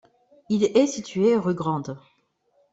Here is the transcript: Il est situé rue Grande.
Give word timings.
Il 0.49 0.63
est 0.63 0.87
situé 0.87 1.35
rue 1.37 1.53
Grande. 1.53 1.95